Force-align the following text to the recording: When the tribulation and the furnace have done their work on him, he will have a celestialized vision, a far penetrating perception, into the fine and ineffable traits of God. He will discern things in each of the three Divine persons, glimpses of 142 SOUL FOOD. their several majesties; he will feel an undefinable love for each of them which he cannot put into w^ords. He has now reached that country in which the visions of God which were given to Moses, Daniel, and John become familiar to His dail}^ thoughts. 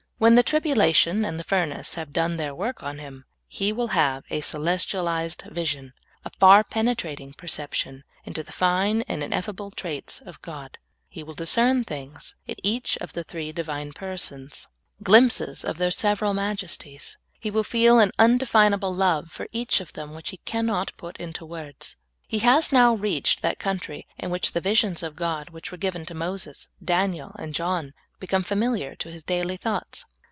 When 0.21 0.35
the 0.35 0.43
tribulation 0.43 1.25
and 1.25 1.39
the 1.39 1.43
furnace 1.43 1.95
have 1.95 2.13
done 2.13 2.37
their 2.37 2.53
work 2.53 2.83
on 2.83 2.99
him, 2.99 3.25
he 3.47 3.73
will 3.73 3.87
have 3.87 4.23
a 4.29 4.41
celestialized 4.41 5.41
vision, 5.51 5.93
a 6.23 6.29
far 6.39 6.63
penetrating 6.63 7.33
perception, 7.33 8.03
into 8.23 8.43
the 8.43 8.51
fine 8.51 9.01
and 9.07 9.23
ineffable 9.23 9.71
traits 9.71 10.19
of 10.21 10.39
God. 10.43 10.77
He 11.09 11.23
will 11.23 11.33
discern 11.33 11.83
things 11.85 12.35
in 12.45 12.53
each 12.61 12.97
of 12.99 13.13
the 13.13 13.23
three 13.23 13.51
Divine 13.51 13.93
persons, 13.93 14.67
glimpses 15.01 15.63
of 15.63 15.79
142 15.79 15.79
SOUL 15.79 15.79
FOOD. 15.79 15.79
their 15.79 15.91
several 15.91 16.33
majesties; 16.35 17.17
he 17.39 17.49
will 17.49 17.63
feel 17.63 17.97
an 17.97 18.11
undefinable 18.19 18.93
love 18.93 19.31
for 19.31 19.47
each 19.51 19.81
of 19.81 19.91
them 19.93 20.13
which 20.13 20.29
he 20.29 20.37
cannot 20.45 20.95
put 20.97 21.17
into 21.17 21.47
w^ords. 21.47 21.95
He 22.27 22.37
has 22.45 22.71
now 22.71 22.93
reached 22.93 23.41
that 23.41 23.57
country 23.57 24.05
in 24.19 24.29
which 24.29 24.51
the 24.51 24.61
visions 24.61 25.01
of 25.01 25.15
God 25.15 25.49
which 25.49 25.71
were 25.71 25.79
given 25.79 26.05
to 26.05 26.13
Moses, 26.13 26.67
Daniel, 26.85 27.31
and 27.39 27.55
John 27.55 27.95
become 28.19 28.43
familiar 28.43 28.93
to 28.97 29.09
His 29.09 29.23
dail}^ 29.23 29.59
thoughts. 29.59 30.05